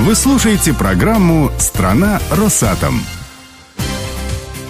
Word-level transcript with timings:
Вы 0.00 0.14
слушаете 0.14 0.72
программу 0.72 1.52
«Страна 1.58 2.20
Росатом». 2.30 3.02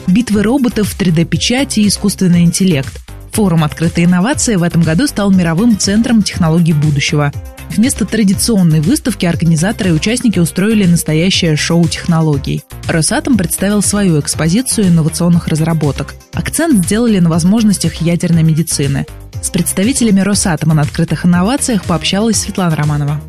Битвы 0.09 0.43
роботов, 0.43 0.97
3D-печати 0.99 1.81
и 1.81 1.89
искусственный 1.89 2.43
интеллект. 2.43 2.93
Форум 3.31 3.63
«Открытые 3.63 4.07
инновации» 4.07 4.57
в 4.57 4.65
этом 4.65 4.83
году 4.83 5.07
стал 5.07 5.31
мировым 5.31 5.79
центром 5.79 6.25
технологий 6.25 6.73
будущего. 6.73 7.33
Вместо 7.71 8.07
традиционной 8.07 8.81
выставки 8.81 9.25
организаторы 9.25 9.91
и 9.91 9.93
участники 9.93 10.41
устроили 10.41 10.85
настоящее 10.85 11.55
шоу 11.55 11.87
технологий. 11.87 12.65
Росатом 12.89 13.39
представил 13.39 13.83
свою 13.83 14.19
экспозицию 14.19 14.89
инновационных 14.89 15.47
разработок. 15.47 16.17
Акцент 16.33 16.85
сделали 16.85 17.21
на 17.21 17.31
возможностях 17.31 18.03
ядерной 18.03 18.43
медицины. 18.43 19.07
С 19.41 19.51
представителями 19.51 20.21
Росатома 20.21 20.75
на 20.75 20.83
открытых 20.83 21.25
инновациях 21.25 21.85
пообщалась 21.85 22.39
Светлана 22.39 22.75
Романова. 22.75 23.21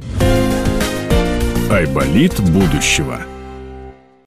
Айболит 1.72 2.38
будущего– 2.52 3.22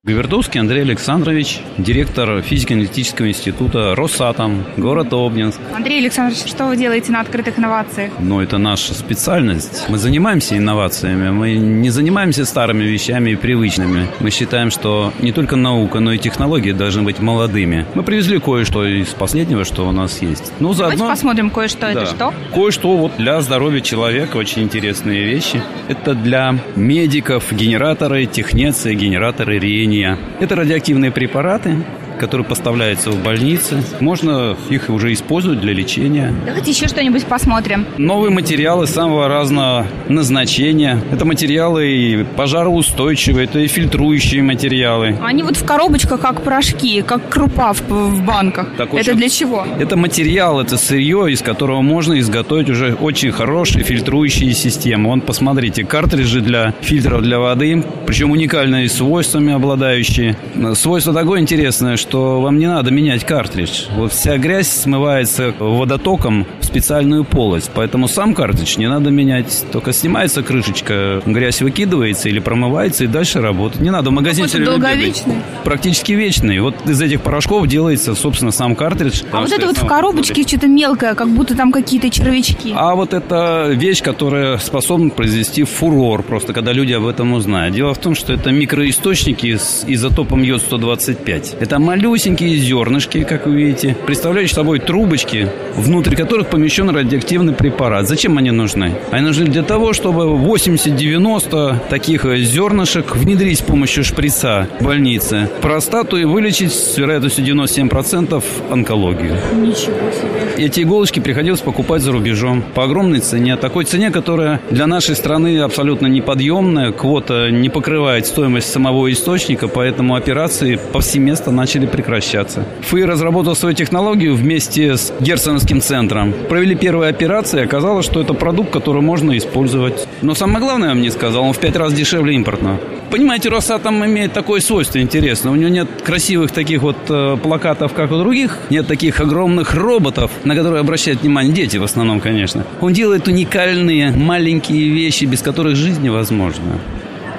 Гвердовский 0.06 0.60
Андрей 0.60 0.82
Александрович, 0.82 1.60
директор 1.78 2.42
физико-аналитического 2.42 3.26
института 3.26 3.94
«Росатом», 3.94 4.66
город 4.77 5.14
Обнинск. 5.14 5.58
Андрей 5.74 6.00
Александрович, 6.00 6.44
что 6.46 6.66
вы 6.66 6.77
делаете 6.77 7.10
на 7.10 7.22
открытых 7.22 7.58
инновациях? 7.58 8.12
Ну, 8.18 8.42
это 8.42 8.58
наша 8.58 8.92
специальность. 8.92 9.86
Мы 9.88 9.96
занимаемся 9.96 10.58
инновациями, 10.58 11.30
мы 11.30 11.54
не 11.54 11.88
занимаемся 11.88 12.44
старыми 12.44 12.84
вещами 12.84 13.30
и 13.30 13.36
привычными. 13.36 14.08
Мы 14.20 14.28
считаем, 14.28 14.70
что 14.70 15.10
не 15.20 15.32
только 15.32 15.56
наука, 15.56 16.00
но 16.00 16.12
и 16.12 16.18
технологии 16.18 16.72
должны 16.72 17.00
быть 17.00 17.20
молодыми. 17.20 17.86
Мы 17.94 18.02
привезли 18.02 18.38
кое-что 18.38 18.84
из 18.84 19.08
последнего, 19.08 19.64
что 19.64 19.88
у 19.88 19.92
нас 19.92 20.20
есть. 20.20 20.52
Ну, 20.60 20.74
заодно... 20.74 20.98
Давайте 20.98 21.14
посмотрим 21.14 21.48
кое-что. 21.48 21.80
Да. 21.80 21.92
Это 21.92 22.06
что? 22.06 22.34
Кое-что 22.52 22.94
вот 22.98 23.12
для 23.16 23.41
здоровья 23.41 23.80
человека, 23.80 24.36
очень 24.36 24.64
интересные 24.64 25.24
вещи. 25.24 25.62
Это 25.88 26.12
для 26.12 26.58
медиков, 26.77 27.50
генераторы 27.50 28.27
технеции, 28.27 28.94
генераторы 28.94 29.58
рени 29.58 29.94
Это 30.41 30.56
радиоактивные 30.56 31.11
препараты, 31.11 31.77
которые 32.19 32.47
поставляются 32.47 33.11
в 33.11 33.23
больницы. 33.23 33.83
Можно 34.01 34.57
их 34.70 34.89
уже 34.89 35.12
использовать 35.12 35.61
для 35.61 35.73
лечения. 35.73 36.33
Давайте 36.47 36.70
еще 36.70 36.89
что-нибудь 36.89 37.25
посмотрим. 37.27 37.87
Новые 37.98 38.31
материалы 38.31 38.87
самого 38.87 39.29
разного 39.29 39.87
назначения. 40.09 41.01
Это 41.11 41.25
материалы 41.25 41.89
и 41.89 42.25
пожароустойчивые, 42.37 43.45
это 43.45 43.61
и 43.61 43.67
фильтрующие 43.67 44.42
материалы. 44.42 45.19
Они 45.23 45.42
вот 45.42 45.57
в 45.57 45.65
коробочках, 45.65 46.20
как 46.20 46.42
порошки, 46.42 47.03
как 47.03 47.29
крупа 47.29 47.73
в, 47.73 47.81
в 47.89 48.23
банках. 48.25 48.69
Так 48.77 48.89
это 48.89 48.97
очень... 48.97 49.15
для 49.17 49.29
чего? 49.29 49.67
Это 49.79 49.97
материал, 49.97 50.61
это 50.61 50.77
сырье, 50.77 51.31
из 51.31 51.42
которого 51.42 51.81
можно 51.81 52.19
изготовить 52.19 52.70
уже 52.70 52.95
очень 52.95 53.33
хорошие 53.33 53.85
фильтрующие 53.85 54.53
системы. 54.53 55.09
Вон, 55.09 55.20
посмотрите, 55.20 55.85
картриджи 55.85 56.41
для 56.41 56.75
фильтров 56.81 57.23
для 57.23 57.39
воды, 57.39 57.83
причем 58.07 58.31
уникальные 58.31 58.89
свойствами 58.89 59.53
обладающие. 59.53 60.37
Свойство 60.75 61.12
такое 61.12 61.41
интересное, 61.41 61.97
что 62.05 62.42
вам 62.42 62.58
не 62.58 62.66
надо 62.66 62.91
менять 62.91 63.24
картридж. 63.24 63.86
Вот 63.97 64.12
вся 64.12 64.36
грязь 64.36 64.69
смывается 64.69 65.55
водотоком 65.58 66.46
в 66.61 66.64
специальную 66.64 67.24
полость. 67.24 67.70
Поэтому 67.74 68.08
сам 68.08 68.34
картридж 68.34 68.77
не 68.77 68.88
надо 68.88 69.11
менять. 69.11 69.64
Только 69.72 69.94
снимается 69.94 70.42
крышечка, 70.42 71.22
грязь 71.24 71.62
выкидывается 71.62 72.28
или 72.28 72.41
промывается 72.41 73.05
и 73.05 73.06
дальше 73.06 73.41
работает. 73.41 73.83
Не 73.83 73.91
надо 73.91 74.11
в 74.11 74.12
магазин 74.12 74.46
все 74.46 74.62
долговечный. 74.62 75.36
Практически 75.64 76.12
вечный. 76.12 76.61
Вот 76.61 76.74
из 76.86 77.00
этих 77.00 77.22
порошков 77.22 77.66
делается, 77.66 78.14
собственно, 78.14 78.50
сам 78.50 78.77
картридж. 78.77 79.22
А 79.33 79.41
вот 79.41 79.50
это 79.50 79.66
вот 79.66 79.78
в 79.78 79.86
коробочке 79.86 80.46
что-то 80.46 80.68
мелкое, 80.68 81.14
как 81.14 81.30
будто 81.30 81.56
там 81.56 81.72
какие-то 81.72 82.11
червячки. 82.11 82.74
А 82.77 82.94
вот 82.94 83.14
это 83.14 83.70
вещь, 83.72 84.02
которая 84.02 84.58
способна 84.58 85.08
произвести 85.08 85.64
фурор, 85.64 86.22
просто 86.22 86.52
когда 86.52 86.72
люди 86.72 86.92
об 86.92 87.06
этом 87.06 87.33
узнают. 87.33 87.74
Дело 87.74 87.94
в 87.94 87.98
том, 87.98 88.14
что 88.14 88.34
это 88.34 88.50
микроисточники 88.50 89.56
с 89.56 89.84
изотопом 89.86 90.42
йод-125. 90.42 91.56
Это 91.61 91.79
малюсенькие 91.94 92.56
зернышки, 92.56 93.22
как 93.22 93.46
вы 93.46 93.55
видите, 93.55 93.96
представляющие 94.05 94.56
собой 94.56 94.80
трубочки, 94.80 95.48
внутри 95.77 96.16
которых 96.16 96.48
помещен 96.48 96.90
радиоактивный 96.90 97.52
препарат. 97.52 98.08
Зачем 98.08 98.36
они 98.36 98.50
нужны? 98.50 98.94
Они 99.12 99.24
нужны 99.24 99.44
для 99.44 99.62
того, 99.62 99.92
чтобы 99.92 100.24
80-90 100.24 101.88
таких 101.88 102.24
зернышек 102.38 103.14
внедрить 103.14 103.60
с 103.60 103.62
помощью 103.62 104.02
шприца 104.02 104.66
в 104.80 104.84
больнице 104.84 105.48
простату 105.62 106.16
и 106.16 106.24
вылечить 106.24 106.72
с 106.72 106.98
вероятностью 106.98 107.44
97% 107.44 108.42
онкологию. 108.72 109.36
Ничего 109.52 110.11
себе. 110.11 110.64
Эти 110.64 110.80
иголочки 110.82 111.20
приходилось 111.20 111.61
покупать 111.61 112.02
за 112.02 112.11
рубежом 112.11 112.64
по 112.74 112.84
огромной 112.84 113.20
цене. 113.20 113.56
Такой 113.56 113.84
цене, 113.84 114.11
которая 114.11 114.61
для 114.70 114.88
нашей 114.88 115.14
страны 115.14 115.61
абсолютно 115.61 116.08
неподъемная. 116.08 116.90
Квота 116.90 117.50
не 117.50 117.68
покрывает 117.68 118.26
стоимость 118.26 118.72
самого 118.72 119.12
источника, 119.12 119.68
поэтому 119.68 120.16
операции 120.16 120.78
повсеместно 120.92 121.52
начали 121.52 121.83
начали 121.84 121.86
прекращаться. 121.86 122.64
ФИ 122.83 123.05
разработал 123.05 123.55
свою 123.55 123.74
технологию 123.74 124.34
вместе 124.34 124.96
с 124.96 125.12
Герценовским 125.20 125.80
центром. 125.80 126.33
Провели 126.48 126.74
первые 126.74 127.11
операции, 127.11 127.64
оказалось, 127.64 128.06
что 128.06 128.20
это 128.20 128.34
продукт, 128.34 128.70
который 128.72 129.02
можно 129.02 129.37
использовать. 129.37 130.08
Но 130.23 130.34
самое 130.34 130.61
главное, 130.61 130.88
я 130.88 130.94
вам 130.94 131.02
не 131.02 131.11
сказал, 131.11 131.44
он 131.44 131.52
в 131.52 131.58
пять 131.58 131.76
раз 131.76 131.93
дешевле 131.93 132.34
импортного. 132.34 132.78
Понимаете, 133.11 133.49
Росатом 133.49 134.05
имеет 134.05 134.32
такое 134.32 134.61
свойство 134.61 135.00
интересное. 135.00 135.52
У 135.52 135.56
него 135.56 135.70
нет 135.70 135.88
красивых 136.05 136.50
таких 136.50 136.82
вот 136.82 136.96
э, 137.08 137.37
плакатов, 137.43 137.93
как 137.93 138.11
у 138.12 138.19
других. 138.19 138.58
Нет 138.70 138.87
таких 138.87 139.20
огромных 139.20 139.75
роботов, 139.75 140.31
на 140.44 140.55
которые 140.55 140.81
обращают 140.81 141.23
внимание 141.23 141.52
дети 141.52 141.76
в 141.76 141.84
основном, 141.84 142.20
конечно. 142.20 142.64
Он 142.81 142.93
делает 142.93 143.28
уникальные 143.28 144.11
маленькие 144.11 144.88
вещи, 144.88 145.26
без 145.26 145.43
которых 145.43 145.76
жизнь 145.76 146.02
невозможна 146.02 146.81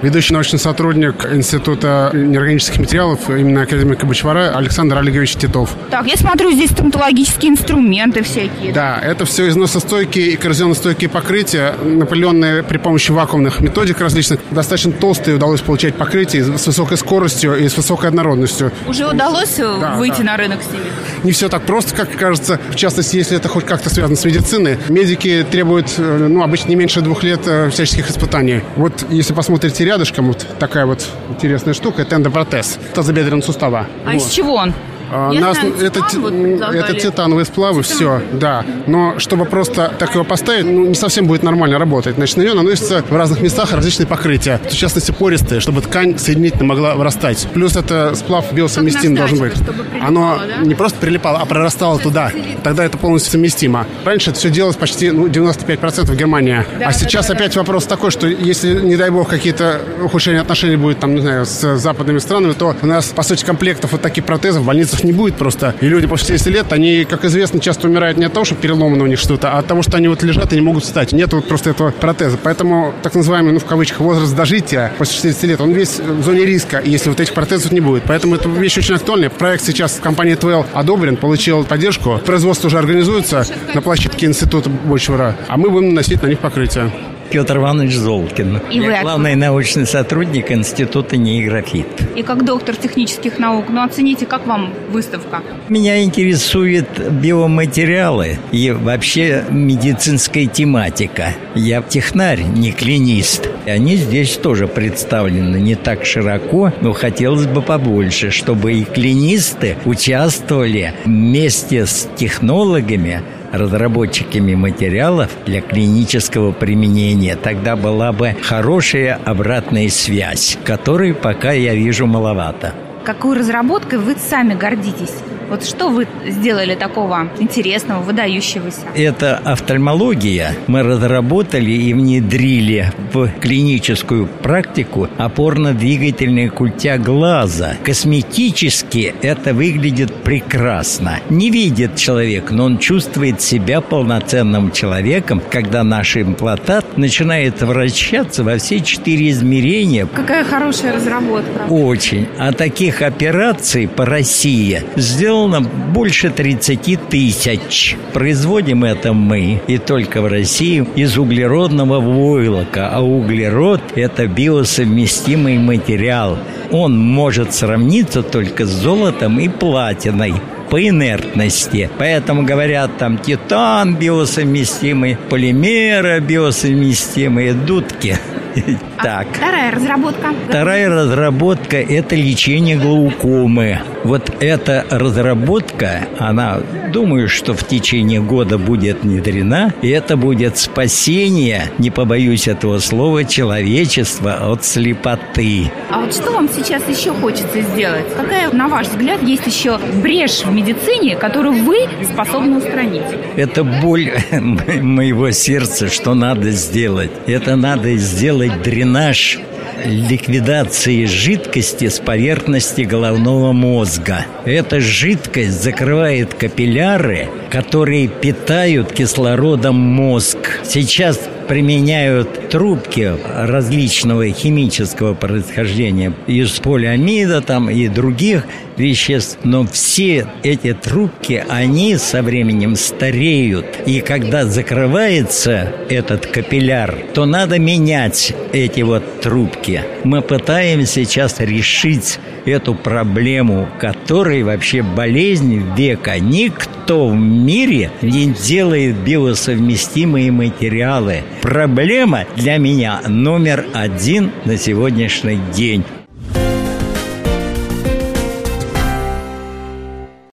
ведущий 0.02 0.34
научный 0.34 0.60
сотрудник 0.60 1.26
Института 1.32 2.12
неорганических 2.14 2.80
материалов 2.80 3.30
именно 3.30 3.62
академика 3.62 4.06
Бочвара 4.06 4.56
Александр 4.56 4.98
Олегович 4.98 5.36
Титов. 5.36 5.76
Так, 5.90 6.08
я 6.08 6.16
смотрю, 6.16 6.52
здесь 6.52 6.72
стоматологические 6.72 7.52
инструменты 7.52 8.24
всякие. 8.24 8.74
Да, 8.74 9.00
это 9.00 9.26
все 9.26 9.48
износостойкие 9.50 10.28
и 10.28 10.36
коррозионостойкие 10.36 11.10
покрытия, 11.10 11.76
напыленные 11.84 12.64
при 12.64 12.78
помощи 12.78 13.12
вакуумных 13.12 13.60
методик 13.62 14.02
различных. 14.02 14.40
Достаточно 14.52 14.92
толстые 14.92 15.36
удалось 15.36 15.62
получать 15.62 15.96
покрытие 15.96 16.44
с 16.44 16.68
высокой 16.68 16.98
скоростью 16.98 17.58
и 17.58 17.68
с 17.68 17.78
высокой 17.78 18.10
однородностью. 18.10 18.72
Уже 18.88 19.08
удалось 19.08 19.60
э, 19.60 19.78
да, 19.80 19.96
выйти 19.96 20.20
да. 20.20 20.32
на 20.32 20.38
рынок 20.38 20.60
с 20.62 20.72
ними? 20.72 20.86
Не 21.24 21.32
все 21.32 21.50
так 21.50 21.64
просто, 21.64 21.96
как 21.96 22.12
кажется. 22.16 22.60
В 22.70 22.76
частности, 22.76 23.18
если 23.18 23.38
это 23.38 23.48
хоть 23.48 23.66
как-то 23.66 23.90
связано 23.90 24.16
с 24.16 24.26
медициной. 24.26 24.78
Медики 24.90 25.46
требуют, 25.50 25.94
э, 25.98 26.28
ну, 26.30 26.44
обычно 26.44 26.70
не 26.70 26.76
меньше 26.76 27.02
двух 27.02 27.24
лет 27.24 27.42
э, 27.46 27.70
всяческих 27.70 28.10
испытаний. 28.10 28.62
Вот 28.76 29.06
если 29.10 29.34
посмотрите 29.34 29.85
рядышком 29.86 30.28
вот 30.28 30.46
такая 30.60 30.86
вот 30.86 31.08
интересная 31.30 31.74
штука, 31.74 32.02
это 32.02 32.16
эндопротез 32.16 32.78
тазобедренного 32.94 33.42
сустава. 33.46 33.88
А 34.06 34.12
вот. 34.12 34.16
из 34.16 34.30
чего 34.30 34.56
он? 34.56 34.74
А, 35.12 35.32
нас, 35.32 35.58
это, 35.82 36.02
вот 36.18 36.34
это 36.34 36.94
титановые 36.94 37.46
сплавы, 37.46 37.84
все, 37.84 38.22
да. 38.34 38.66
Но 38.88 39.20
чтобы 39.20 39.46
просто 39.46 39.94
так 39.98 40.14
его 40.14 40.24
поставить, 40.24 40.66
ну, 40.66 40.88
не 40.88 40.96
совсем 40.96 41.28
будет 41.28 41.44
нормально 41.44 41.80
работать. 41.80 42.16
Значит, 42.16 42.38
на 42.38 42.42
нее 42.42 42.54
наносятся 42.54 43.04
в 43.08 43.16
разных 43.16 43.42
местах 43.42 43.72
различные 43.74 44.08
покрытия. 44.08 44.60
В 44.64 44.74
частности, 44.74 45.12
пористые, 45.12 45.62
чтобы 45.62 45.82
ткань 45.82 46.18
соединительно 46.18 46.66
могла 46.66 46.96
вырастать. 46.96 47.48
Плюс 47.54 47.76
это 47.76 48.16
сплав 48.16 48.52
биосовместим 48.54 49.16
должен 49.16 49.40
быть. 49.40 49.54
Оно 50.02 50.38
да? 50.38 50.66
не 50.66 50.76
просто 50.76 51.00
прилипало, 51.00 51.40
а 51.40 51.46
прорастало 51.46 52.00
туда. 52.00 52.32
Тогда 52.64 52.86
это 52.86 52.98
полностью 52.98 53.32
совместимо. 53.32 53.86
Раньше 54.04 54.32
это 54.32 54.40
все 54.40 54.50
делалось 54.50 54.76
почти 54.76 55.12
ну, 55.12 55.28
95% 55.28 56.12
в 56.12 56.16
Германии. 56.16 56.66
Да, 56.80 56.88
а 56.88 56.92
да, 56.92 56.92
сейчас 56.92 57.28
да, 57.28 57.34
опять 57.34 57.54
да. 57.54 57.62
вопрос 57.62 57.86
такой, 57.86 58.12
что 58.12 58.28
если, 58.28 58.74
не 58.82 58.96
дай 58.96 59.10
бог, 59.10 59.30
какие-то 59.30 59.82
ухудшения 60.04 60.42
отношений 60.42 60.76
будет, 60.76 61.00
там, 61.00 61.16
не 61.16 61.22
знаю, 61.22 61.46
с 61.46 61.78
западными 61.78 62.20
странами, 62.20 62.54
то 62.54 62.76
у 62.82 62.86
нас, 62.86 63.08
по 63.08 63.24
сути, 63.24 63.46
комплектов 63.46 63.92
вот 63.92 64.02
таких 64.02 64.26
протезов 64.26 64.64
в 64.64 64.70
больницах 64.96 65.04
не 65.04 65.14
будет 65.14 65.36
просто. 65.36 65.76
И 65.82 65.88
люди 65.88 66.08
после 66.08 66.38
60 66.38 66.54
лет, 66.54 66.74
они, 66.74 67.06
как 67.06 67.26
известно, 67.26 67.60
часто 67.60 67.88
умирают 67.88 68.18
не 68.18 68.26
от 68.26 68.34
того, 68.34 68.46
что 68.46 68.56
переломано 68.56 69.04
у 69.04 69.08
них 69.08 69.20
что-то, 69.20 69.52
а 69.52 69.60
от 69.60 69.68
того, 69.68 69.82
что 69.82 69.98
они 69.98 70.08
вот 70.08 70.24
лежат 70.24 70.54
и 70.54 70.56
не 70.56 70.62
могут 70.62 70.84
встать. 70.84 71.12
Нет 71.12 71.34
вот 71.34 71.48
просто 71.48 71.72
этого 71.72 71.92
протеза. 71.92 72.38
Поэтому 72.42 72.94
так 73.04 73.16
называемый, 73.16 73.54
ну, 73.54 73.60
в 73.60 73.66
кавычках, 73.66 74.00
возраст 74.00 74.36
дожития 74.36 74.92
после 74.98 75.16
60 75.16 75.44
лет, 75.44 75.62
он 75.62 75.72
весь 75.72 76.00
в 76.00 76.24
зоне 76.24 76.46
риска, 76.46 76.82
если 76.84 77.10
вот 77.10 77.20
этих 77.20 77.34
протезов 77.34 77.72
не 77.72 77.82
будет. 77.82 78.04
Поэтому 78.08 78.36
эта 78.36 78.50
вещь 78.50 78.78
очень 78.78 78.96
актуальная. 78.96 79.30
Проект 79.30 79.64
сейчас 79.64 79.94
в 79.94 80.02
компании 80.02 80.36
Twell 80.36 80.66
одобрен, 80.74 81.18
получил 81.18 81.64
поддержку. 81.64 82.20
Производство 82.26 82.68
уже 82.68 82.78
организуется 82.78 83.46
на 83.74 83.82
площадке 83.82 84.26
Института 84.26 84.70
Большего 84.70 85.36
а 85.48 85.58
мы 85.58 85.70
будем 85.70 85.90
наносить 85.90 86.22
на 86.22 86.28
них 86.28 86.40
покрытие. 86.40 86.92
Петр 87.30 87.58
Иванович 87.58 87.96
Золкин. 87.96 88.62
И 88.72 88.78
Я 88.78 88.84
вы 88.84 89.02
главный 89.02 89.36
научный 89.36 89.86
сотрудник 89.86 90.52
Института 90.52 91.18
неографит. 91.18 91.88
И 92.16 92.24
как 92.24 92.46
доктор 92.46 92.76
технических 92.76 93.40
наук, 93.40 93.66
ну 93.70 93.84
оцените, 93.84 94.26
как 94.26 94.46
вам 94.48 94.74
выставка? 94.90 95.42
Меня 95.70 96.04
интересуют 96.04 96.88
биоматериалы 97.00 98.38
и 98.52 98.72
вообще 98.72 99.44
медицинская 99.50 100.46
тематика. 100.46 101.34
Я 101.56 101.82
технарь, 101.82 102.44
не 102.44 102.72
клинист. 102.72 103.50
И 103.66 103.70
они 103.70 103.96
здесь 103.96 104.38
тоже 104.38 104.68
представлены 104.68 105.58
не 105.58 105.76
так 105.76 106.06
широко, 106.06 106.72
но 106.82 106.94
хотелось 106.94 107.48
бы 107.48 107.62
побольше, 107.62 108.30
чтобы 108.30 108.74
и 108.74 108.84
клинисты 108.84 109.76
участвовали 109.86 110.94
вместе 111.06 111.86
с 111.86 112.08
технологами 112.16 113.24
разработчиками 113.52 114.54
материалов 114.54 115.30
для 115.46 115.62
клинического 115.62 116.52
применения, 116.52 117.36
тогда 117.36 117.76
была 117.76 118.12
бы 118.12 118.36
хорошая 118.42 119.20
обратная 119.24 119.90
связь, 119.90 120.58
которой 120.64 121.14
пока 121.14 121.52
я 121.52 121.74
вижу 121.74 122.06
маловато. 122.06 122.74
Какой 123.04 123.38
разработкой 123.38 124.00
вы 124.00 124.16
сами 124.18 124.56
гордитесь? 124.56 125.14
Вот 125.48 125.64
что 125.64 125.90
вы 125.90 126.08
сделали 126.26 126.74
такого 126.74 127.30
интересного, 127.40 128.02
выдающегося? 128.02 128.82
Это 128.96 129.38
офтальмология. 129.38 130.56
Мы 130.66 130.82
разработали 130.82 131.72
и 131.72 131.94
внедрили 131.94 132.92
в 133.14 133.30
клиническую 133.40 134.26
практику 134.26 135.08
опорно-двигательные 135.18 136.50
культя 136.50 136.98
глаза. 136.98 137.76
Косметически 137.84 139.14
это 139.22 139.54
выглядит 139.54 140.14
прекрасно. 140.24 141.20
Не 141.30 141.52
видит 141.52 141.96
человек, 141.96 142.50
но 142.50 142.66
он 142.66 142.80
чувствует 142.80 143.40
себя 143.40 143.82
полноценным 143.82 144.72
человеком, 144.72 145.42
когда 145.52 145.84
наш 145.84 146.18
имплантат 146.18 146.98
начинает 146.98 147.62
вращаться 147.62 148.44
во 148.44 148.58
все 148.58 148.80
четыре 148.80 149.30
измерения. 149.30 150.08
Какая 150.08 150.44
хорошая 150.44 150.94
разработка. 150.94 151.66
Очень. 151.70 152.28
А 152.40 152.52
таких 152.52 153.04
операций 153.04 153.88
по 153.88 154.06
России 154.06 154.84
сделано 154.96 155.35
сделано 155.36 155.62
больше 155.62 156.30
30 156.30 157.10
тысяч. 157.10 157.98
Производим 158.14 158.86
это 158.86 159.12
мы, 159.12 159.62
и 159.68 159.78
только 159.78 160.22
в 160.22 160.28
России, 160.28 160.88
из 160.96 161.18
углеродного 161.18 162.00
войлока. 162.00 162.90
А 162.92 163.02
углерод– 163.02 163.82
это 163.96 164.28
биосовместимый 164.28 165.58
материал. 165.58 166.38
Он 166.72 166.98
может 166.98 167.54
сравниться 167.54 168.24
только 168.24 168.66
с 168.66 168.70
золотом 168.70 169.40
и 169.40 169.50
платиной 169.50 170.36
по 170.70 170.82
инертности. 170.82 171.90
Поэтому 171.98 172.44
говорят 172.44 172.98
там 172.98 173.18
титан 173.18 173.96
биосовместимый, 173.96 175.18
полимеры 175.30 176.22
биосовместимые, 176.22 177.54
дудки. 177.54 178.18
Так. 179.02 179.28
Вторая 179.34 179.72
разработка? 179.72 180.34
Вторая 180.50 180.90
разработка– 180.90 181.78
это 181.78 182.16
лечение 182.16 182.78
глаукомы. 182.78 183.82
Вот 184.04 184.32
эта 184.40 184.86
разработка, 184.90 186.08
она, 186.18 186.60
думаю, 186.92 187.30
что 187.30 187.54
в 187.54 187.68
течение 187.68 188.22
года 188.22 188.58
будет 188.58 189.04
внедрена, 189.04 189.74
и 189.82 189.90
это 189.90 190.18
будет 190.18 190.58
спасение, 190.58 191.72
не 191.78 191.92
побоюсь 191.92 192.48
этого 192.48 192.80
слова, 192.80 193.26
человечества 193.26 194.52
от 194.52 194.66
слепоты. 194.66 195.72
А 195.92 196.00
вот 196.00 196.14
что 196.14 196.32
вам 196.32 196.50
сейчас 196.50 196.82
еще 196.90 197.14
хочется 197.14 197.62
сделать? 197.62 198.06
Какая, 198.16 198.50
на 198.52 198.68
ваш 198.68 198.88
взгляд, 198.88 199.22
есть 199.22 199.46
еще 199.46 199.78
брешь 200.02 200.44
в 200.44 200.52
медицине, 200.52 201.16
которую 201.16 201.64
вы 201.64 201.78
способны 202.12 202.58
устранить? 202.58 203.04
Это 203.36 203.64
боль 203.64 204.12
моего 204.32 205.32
сердца, 205.32 205.90
что 205.90 206.14
надо 206.14 206.52
сделать. 206.52 207.12
Это 207.28 207.56
надо 207.56 207.96
сделать 207.98 208.45
дренаж 208.50 209.40
ликвидации 209.86 211.06
жидкости 211.06 211.90
с 211.90 212.00
поверхности 212.00 212.82
головного 212.82 213.52
мозга. 213.52 214.26
Эта 214.46 214.80
жидкость 214.80 215.62
закрывает 215.62 216.34
капилляры, 216.34 217.28
которые 217.50 218.08
питают 218.08 218.92
кислородом 218.92 219.76
мозг. 219.76 220.38
Сейчас 220.64 221.20
применяют 221.48 222.50
трубки 222.50 223.14
различного 223.36 224.30
химического 224.30 225.14
происхождения 225.14 226.14
из 226.26 226.52
полиамида 226.52 227.42
там 227.42 227.70
и 227.70 227.88
других 227.88 228.46
веществ, 228.78 229.40
но 229.44 229.66
все 229.66 230.28
эти 230.44 230.74
трубки, 230.74 231.44
они 231.50 231.98
со 231.98 232.22
временем 232.22 232.76
стареют. 232.76 233.66
И 233.86 234.02
когда 234.02 234.46
закрывается 234.46 235.72
этот 235.90 236.26
капилляр, 236.26 236.96
то 237.14 237.26
надо 237.26 237.60
менять 237.60 238.34
эти 238.54 238.82
вот 238.82 239.22
трубки. 239.22 239.82
Мы 240.04 240.22
пытаемся 240.22 241.06
сейчас 241.06 241.40
решить 241.40 242.20
эту 242.46 242.76
проблему, 242.76 243.68
которой 243.80 244.44
вообще 244.44 244.82
болезнь 244.82 245.64
века. 245.76 246.20
Никто 246.20 247.08
в 247.08 247.16
мире 247.16 247.92
не 248.02 248.28
делает 248.28 248.98
биосовместимые 248.98 250.32
материалы. 250.32 251.24
Проблема 251.42 252.26
для 252.36 252.58
меня 252.58 253.02
номер 253.08 253.66
один 253.74 254.32
на 254.46 254.58
сегодняшний 254.58 255.40
день. 255.56 255.84